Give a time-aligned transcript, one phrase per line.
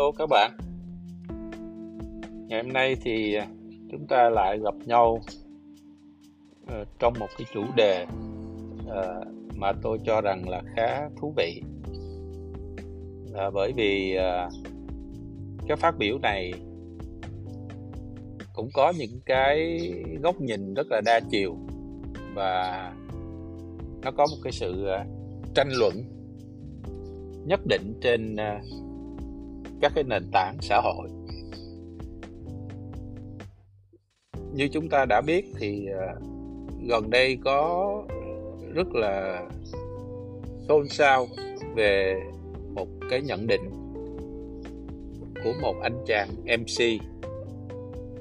[0.00, 0.50] Hello các bạn.
[2.48, 3.46] Ngày hôm nay thì à,
[3.90, 5.20] chúng ta lại gặp nhau
[6.66, 8.06] ờ, trong một cái chủ đề
[8.88, 9.24] ờ,
[9.56, 11.62] mà tôi cho rằng là khá thú vị.
[13.32, 14.48] Là bởi vì à,
[15.68, 16.52] cái phát biểu này
[18.54, 19.80] cũng có những cái
[20.22, 21.56] góc nhìn rất là đa chiều
[22.34, 22.92] và
[24.02, 25.06] nó có một cái sự à,
[25.54, 25.94] tranh luận
[27.46, 28.36] nhất định trên
[29.80, 31.08] các cái nền tảng xã hội.
[34.52, 36.14] Như chúng ta đã biết thì à,
[36.88, 37.94] gần đây có
[38.74, 39.42] rất là
[40.68, 41.26] xôn xao
[41.74, 42.20] về
[42.74, 43.70] một cái nhận định
[45.44, 47.02] của một anh chàng MC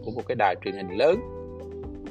[0.06, 1.20] của một cái đài truyền hình lớn,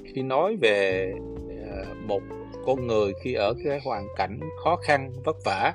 [0.05, 1.13] khi nói về
[1.51, 2.23] à, một
[2.67, 5.73] con người khi ở cái hoàn cảnh khó khăn vất vả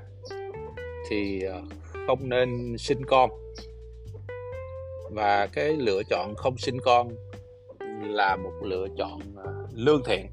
[1.09, 1.61] thì à,
[2.07, 3.42] không nên sinh con
[5.13, 7.09] và cái lựa chọn không sinh con
[8.03, 10.25] là một lựa chọn à, lương thiện.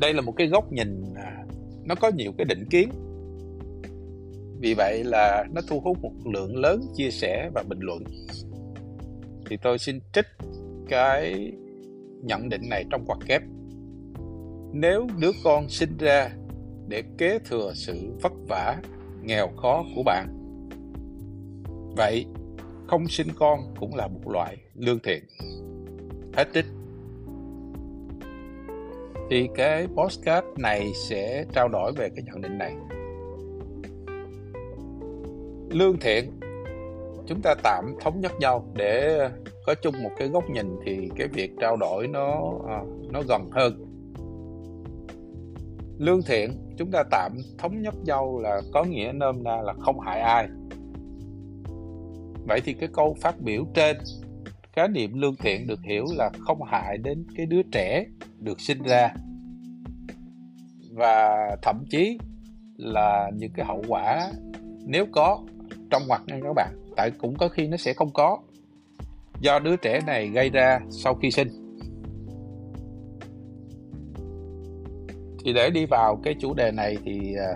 [0.00, 1.44] Đây là một cái góc nhìn à,
[1.84, 2.90] nó có nhiều cái định kiến.
[4.60, 8.04] Vì vậy là nó thu hút một lượng lớn chia sẻ và bình luận.
[9.50, 10.26] Thì tôi xin trích
[10.88, 11.52] cái
[12.22, 13.42] nhận định này trong quạt kép.
[14.72, 16.30] Nếu đứa con sinh ra
[16.88, 18.76] để kế thừa sự vất vả,
[19.22, 20.35] nghèo khó của bạn
[21.96, 22.26] vậy
[22.88, 25.24] không sinh con cũng là một loại lương thiện.
[26.32, 26.66] Hết trích
[29.30, 32.74] thì cái postcard này sẽ trao đổi về cái nhận định này.
[35.70, 36.40] Lương thiện
[37.26, 39.28] chúng ta tạm thống nhất nhau để
[39.66, 42.80] có chung một cái góc nhìn thì cái việc trao đổi nó à,
[43.12, 43.86] nó gần hơn.
[45.98, 50.00] Lương thiện chúng ta tạm thống nhất nhau là có nghĩa nôm na là không
[50.00, 50.48] hại ai
[52.46, 53.96] vậy thì cái câu phát biểu trên,
[54.72, 58.06] khái niệm lương thiện được hiểu là không hại đến cái đứa trẻ
[58.38, 59.08] được sinh ra.
[60.92, 61.30] Và
[61.62, 62.18] thậm chí
[62.76, 64.32] là những cái hậu quả
[64.84, 65.38] nếu có
[65.90, 68.38] trong hoạt nha các bạn, tại cũng có khi nó sẽ không có.
[69.40, 71.48] Do đứa trẻ này gây ra sau khi sinh.
[75.44, 77.52] Thì để đi vào cái chủ đề này thì à,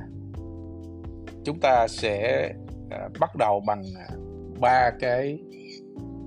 [1.44, 2.48] chúng ta sẽ
[2.90, 4.08] à, bắt đầu bằng à,
[4.60, 5.38] ba cái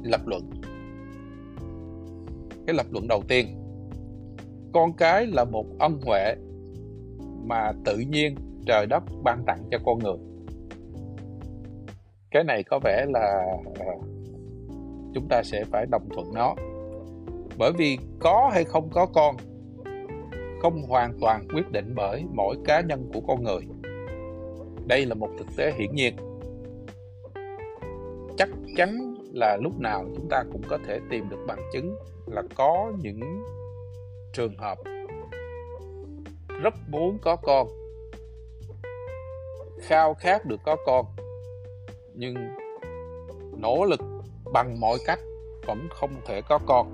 [0.03, 0.49] lập luận.
[2.67, 3.47] Cái lập luận đầu tiên,
[4.73, 6.35] con cái là một ân huệ
[7.45, 8.35] mà tự nhiên
[8.65, 10.17] trời đất ban tặng cho con người.
[12.31, 13.45] Cái này có vẻ là
[13.79, 13.93] à,
[15.13, 16.55] chúng ta sẽ phải đồng thuận nó.
[17.57, 19.35] Bởi vì có hay không có con,
[20.61, 23.61] không hoàn toàn quyết định bởi mỗi cá nhân của con người.
[24.87, 26.15] Đây là một thực tế hiển nhiên
[28.37, 31.95] chắc chắn là lúc nào chúng ta cũng có thể tìm được bằng chứng
[32.25, 33.43] là có những
[34.33, 34.77] trường hợp
[36.61, 37.67] rất muốn có con,
[39.81, 41.05] khao khát được có con,
[42.13, 42.35] nhưng
[43.57, 44.01] nỗ lực
[44.53, 45.19] bằng mọi cách
[45.67, 46.87] vẫn không thể có con.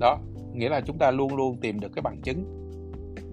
[0.00, 0.18] Đó,
[0.52, 2.44] nghĩa là chúng ta luôn luôn tìm được cái bằng chứng.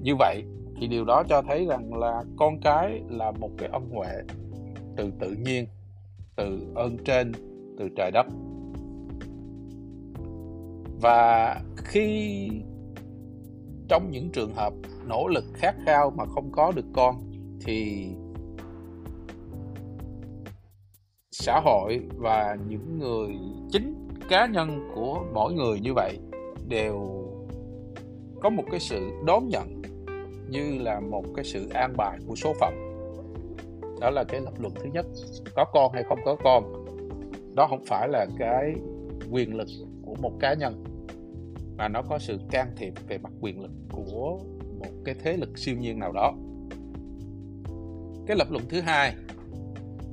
[0.02, 0.44] Như vậy
[0.80, 4.12] thì điều đó cho thấy rằng là con cái là một cái ân huệ
[4.98, 5.68] từ tự nhiên
[6.36, 7.32] từ ơn trên,
[7.78, 8.26] từ trời đất.
[11.02, 12.50] Và khi
[13.88, 14.74] trong những trường hợp
[15.08, 17.16] nỗ lực khát khao mà không có được con,
[17.66, 18.08] thì
[21.32, 23.36] xã hội và những người,
[23.72, 26.20] chính cá nhân của mỗi người như vậy
[26.68, 27.28] đều
[28.42, 29.82] có một cái sự đón nhận
[30.50, 32.91] như là một cái sự an bài của số phận
[34.02, 35.06] đó là cái lập luận thứ nhất.
[35.56, 36.86] Có con hay không có con,
[37.56, 38.74] đó không phải là cái
[39.32, 39.68] quyền lực
[40.02, 40.84] của một cá nhân,
[41.78, 44.40] mà nó có sự can thiệp về mặt quyền lực của
[44.80, 46.34] một cái thế lực siêu nhiên nào đó.
[48.28, 49.16] Cái lập luận thứ hai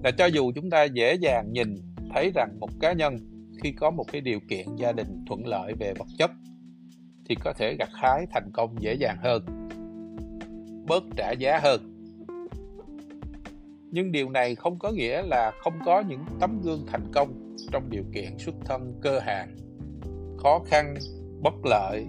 [0.04, 1.74] là cho dù chúng ta dễ dàng nhìn
[2.14, 3.16] thấy rằng một cá nhân
[3.62, 6.30] khi có một cái điều kiện gia đình thuận lợi về vật chất
[7.28, 9.42] thì có thể gặt hái thành công dễ dàng hơn,
[10.88, 11.87] bớt trả giá hơn
[13.90, 17.90] nhưng điều này không có nghĩa là không có những tấm gương thành công trong
[17.90, 19.56] điều kiện xuất thân cơ hàng.
[20.38, 20.94] Khó khăn,
[21.42, 22.06] bất lợi,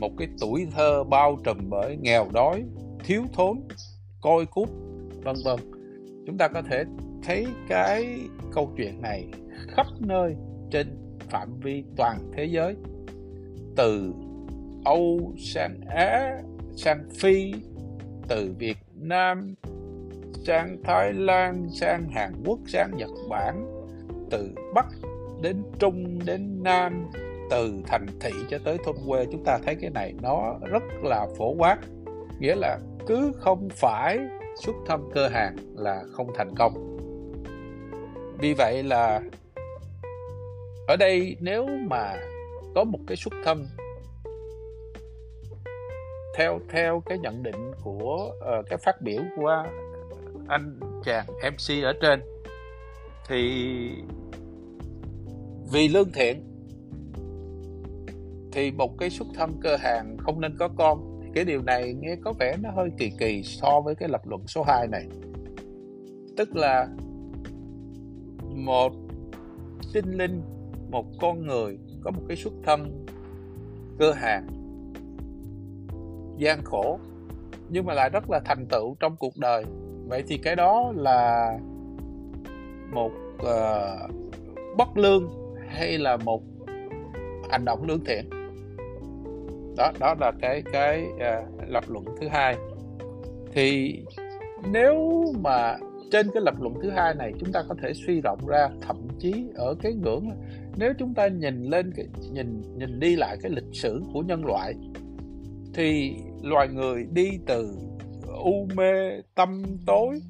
[0.00, 2.64] một cái tuổi thơ bao trùm bởi nghèo đói,
[3.04, 3.60] thiếu thốn,
[4.20, 4.68] coi cút,
[5.24, 5.58] vân vân.
[6.26, 6.84] Chúng ta có thể
[7.22, 8.18] thấy cái
[8.52, 9.28] câu chuyện này
[9.68, 10.36] khắp nơi
[10.70, 10.86] trên
[11.18, 12.76] phạm vi toàn thế giới.
[13.76, 14.12] Từ
[14.84, 16.42] âu sang á
[16.76, 17.52] sang phi,
[18.28, 19.54] từ việt nam
[20.44, 23.66] sang Thái Lan sang Hàn Quốc sang Nhật Bản.
[24.30, 24.86] Từ Bắc
[25.42, 27.10] đến Trung đến Nam
[27.50, 31.26] từ thành thị cho tới thôn quê chúng ta thấy cái này nó rất là
[31.38, 31.78] phổ quát.
[32.40, 34.18] Nghĩa là cứ không phải
[34.62, 36.96] xuất thăm cơ hàng là không thành công.
[38.38, 39.20] Vì vậy là
[40.88, 42.16] ở đây nếu mà
[42.74, 43.66] có một cái xuất thăm
[46.36, 49.64] theo theo cái nhận định của uh, cái phát biểu của
[50.48, 52.20] anh chàng MC ở trên.
[53.28, 53.42] Thì
[55.72, 56.44] vì lương thiện,
[58.52, 61.20] thì một cái xuất thân cơ hàng không nên có con.
[61.22, 64.20] Thì cái điều này nghe có vẻ nó hơi kỳ kỳ so với cái lập
[64.24, 65.06] luận số 2 này.
[66.36, 66.88] Tức là
[68.56, 68.92] một
[69.82, 70.42] sinh linh,
[70.90, 73.06] một con người có một cái xuất thân
[73.98, 74.46] cơ hàng,
[76.38, 76.98] gian khổ,
[77.68, 79.64] nhưng mà lại rất là thành tựu trong cuộc đời
[80.10, 81.52] vậy thì cái đó là
[82.92, 84.10] một uh,
[84.76, 85.30] bất lương
[85.68, 86.42] hay là một
[87.50, 88.30] hành động lương thiện?
[89.76, 92.56] Đó đó là cái cái uh, lập luận thứ hai.
[93.52, 93.98] Thì
[94.72, 95.76] nếu mà
[96.10, 98.96] trên cái lập luận thứ hai này chúng ta có thể suy rộng ra thậm
[99.18, 100.30] chí ở cái ngưỡng
[100.76, 104.44] nếu chúng ta nhìn lên cái nhìn nhìn đi lại cái lịch sử của nhân
[104.44, 104.74] loại
[105.74, 107.74] thì loài người đi từ
[108.44, 110.20] u mê tâm tối.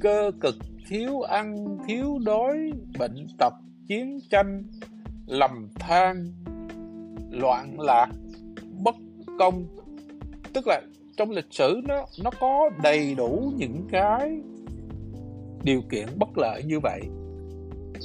[0.00, 0.54] Cơ cực
[0.88, 3.54] thiếu ăn, thiếu đói, bệnh tật,
[3.88, 4.62] chiến tranh,
[5.26, 6.32] lầm than,
[7.30, 8.08] loạn lạc,
[8.84, 8.94] bất
[9.38, 9.66] công.
[10.52, 10.80] Tức là
[11.16, 14.40] trong lịch sử nó nó có đầy đủ những cái
[15.64, 17.00] điều kiện bất lợi như vậy.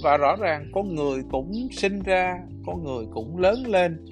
[0.04, 4.06] Và rõ ràng con người cũng sinh ra, con người cũng lớn lên.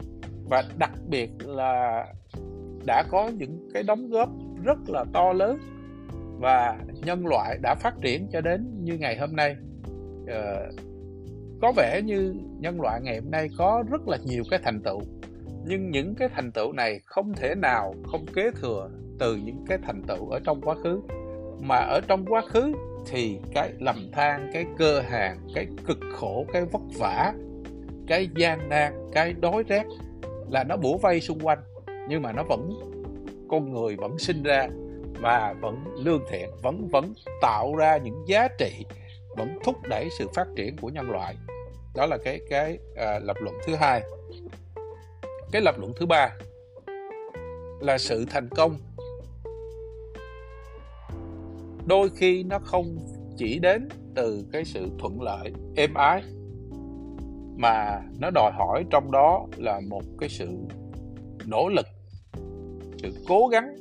[0.50, 2.06] Và đặc biệt là
[2.86, 4.30] đã có những cái đóng góp
[4.64, 5.60] rất là to lớn
[6.40, 9.56] và nhân loại đã phát triển cho đến như ngày hôm nay.
[10.28, 10.72] Ờ,
[11.62, 15.02] có vẻ như nhân loại ngày hôm nay có rất là nhiều cái thành tựu
[15.68, 18.90] nhưng những cái thành tựu này không thể nào không kế thừa
[19.20, 21.02] từ những cái thành tựu ở trong quá khứ.
[21.62, 22.74] Mà ở trong quá khứ
[23.08, 27.34] thì cái lầm than cái cơ hàng cái cực khổ cái vất vả
[28.08, 29.84] cái gian nan cái đói rét
[30.52, 31.60] là nó bủa vây xung quanh
[32.10, 32.70] nhưng mà nó vẫn
[33.50, 34.68] con người vẫn sinh ra
[35.22, 38.86] và vẫn lương thiện vẫn vẫn tạo ra những giá trị
[39.38, 41.36] vẫn thúc đẩy sự phát triển của nhân loại.
[41.96, 44.04] Đó là cái cái à, lập luận thứ hai.
[45.52, 46.36] Cái lập luận thứ ba
[47.80, 48.78] là sự thành công.
[51.88, 52.98] Đôi khi nó không
[53.38, 56.24] chỉ đến từ cái sự thuận lợi êm ái
[57.58, 60.50] mà nó đòi hỏi trong đó là một cái sự
[61.46, 61.86] nỗ lực
[62.98, 63.76] sự cố gắng,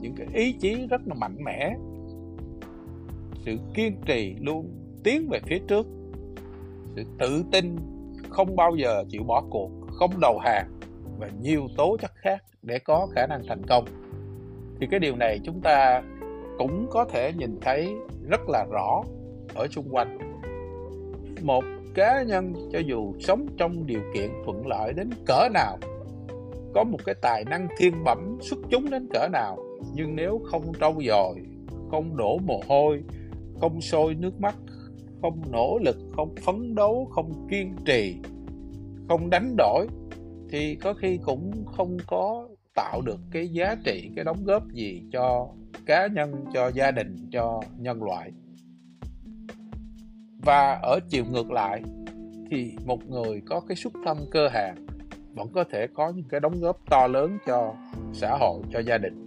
[0.00, 1.76] những cái ý chí rất là mạnh mẽ.
[3.44, 4.70] Sự kiên trì luôn,
[5.04, 5.86] tiến về phía trước.
[6.96, 7.76] Sự tự tin,
[8.28, 10.66] không bao giờ chịu bỏ cuộc, không đầu hàng
[11.18, 13.84] và nhiều tố chất khác để có khả năng thành công.
[14.80, 16.02] Thì cái điều này chúng ta
[16.58, 17.94] cũng có thể nhìn thấy
[18.30, 19.02] rất là rõ
[19.54, 20.18] ở xung quanh.
[21.42, 21.64] Một
[21.94, 25.78] cá nhân cho dù sống trong điều kiện thuận lợi đến cỡ nào
[26.74, 29.58] có một cái tài năng thiên bẩm xuất chúng đến cỡ nào,
[29.94, 31.34] nhưng nếu không trau dồi,
[31.90, 33.02] không đổ mồ hôi,
[33.60, 34.56] không sôi nước mắt,
[35.22, 38.16] không nỗ lực, không phấn đấu, không kiên trì,
[39.08, 39.86] không đánh đổi,
[40.50, 45.02] thì có khi cũng không có tạo được cái giá trị, cái đóng góp gì
[45.12, 45.48] cho
[45.86, 48.30] cá nhân, cho gia đình, cho nhân loại.
[50.42, 51.82] Và ở chiều ngược lại,
[52.50, 54.86] thì một người có cái xuất thân cơ hàng
[55.34, 57.74] vẫn có thể có những cái đóng góp to lớn cho
[58.12, 59.24] xã hội, cho gia đình.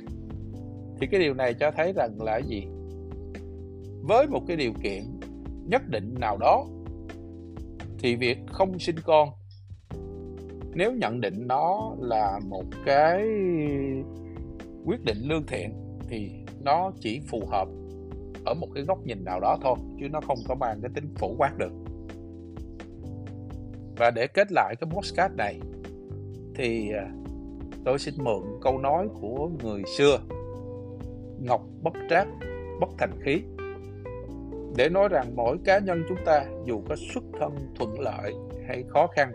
[0.99, 2.67] Thì cái điều này cho thấy rằng là gì?
[4.03, 5.03] Với một cái điều kiện
[5.65, 6.65] nhất định nào đó,
[7.99, 9.29] thì việc không sinh con,
[10.73, 13.27] nếu nhận định nó là một cái
[14.85, 15.73] quyết định lương thiện,
[16.09, 16.31] thì
[16.63, 17.67] nó chỉ phù hợp
[18.45, 21.13] ở một cái góc nhìn nào đó thôi, chứ nó không có mang cái tính
[21.15, 21.71] phổ quát được.
[23.97, 25.59] Và để kết lại cái postcard này
[26.57, 27.09] thì à,
[27.85, 30.19] tôi xin mượn câu nói của người xưa,
[31.39, 32.27] ngọc bất trác,
[32.79, 33.41] bất thành khí,
[34.77, 38.33] để nói rằng mỗi cá nhân chúng ta dù có xuất thân thuận lợi
[38.67, 39.31] hay khó khăn,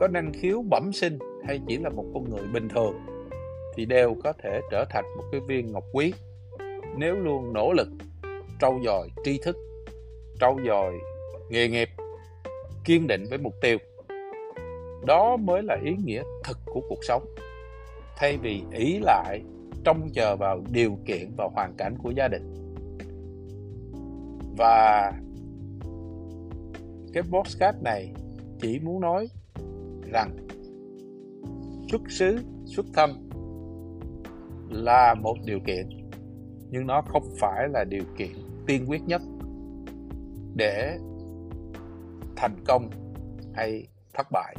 [0.00, 2.94] có năng khiếu bẩm sinh hay chỉ là một con người bình thường,
[3.76, 6.12] thì đều có thể trở thành một cái viên ngọc quý.
[6.96, 7.88] Nếu luôn nỗ lực,
[8.60, 9.56] trau dồi tri thức,
[10.40, 10.92] trau dồi
[11.50, 11.88] nghề nghiệp,
[12.84, 13.78] kiên định với mục tiêu
[15.06, 17.22] đó mới là ý nghĩa thực của cuộc sống.
[18.16, 19.42] Thay vì ý lại,
[19.84, 22.54] trông chờ vào điều kiện và hoàn cảnh của gia đình.
[24.56, 25.12] Và
[27.12, 28.12] cái postcard này
[28.60, 29.28] chỉ muốn nói
[30.12, 30.36] rằng
[31.90, 33.28] xuất xứ, xuất thân
[34.70, 35.88] là một điều kiện,
[36.70, 38.30] nhưng nó không phải là điều kiện
[38.66, 39.22] tiên quyết nhất
[40.54, 40.98] để
[42.36, 42.90] thành công
[43.54, 44.56] hay thất bại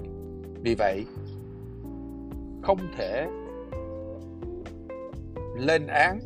[0.64, 1.06] vì vậy,
[2.62, 3.28] không thể
[5.58, 6.20] lên án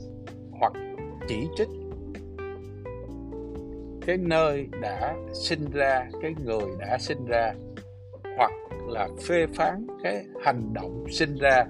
[0.51, 0.73] hoặc
[1.27, 1.69] chỉ trích
[4.05, 7.53] cái nơi đã sinh ra, cái người đã sinh ra,
[8.37, 8.51] hoặc
[8.87, 11.65] là phê phán cái hành động sinh ra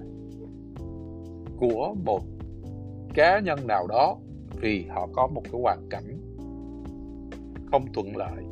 [1.57, 2.21] của một
[3.13, 4.17] cá nhân nào đó
[4.61, 6.17] vì họ có một cái hoàn cảnh
[7.71, 8.43] không thuận lợi.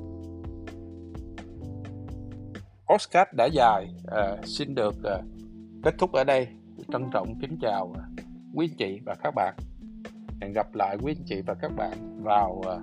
[2.94, 3.88] Oscar đã dài.
[4.08, 5.18] À, xin được à,
[5.84, 6.48] kết thúc ở đây.
[6.92, 8.04] Trân trọng kính chào à,
[8.54, 9.56] quý anh chị và các bạn.
[10.42, 12.78] Hẹn gặp lại quý anh chị và các bạn vào à,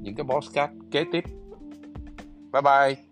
[0.00, 1.24] những cái podcast kế tiếp.
[2.52, 3.05] Bye bye.